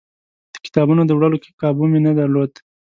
[0.53, 2.51] د کتابونو د وړلو کابو مې نه درلود.